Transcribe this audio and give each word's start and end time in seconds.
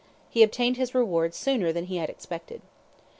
He 0.31 0.41
obtained 0.41 0.77
his 0.77 0.95
reward 0.95 1.35
sooner 1.35 1.71
than 1.71 1.85
he 1.85 1.99
expected. 1.99 2.63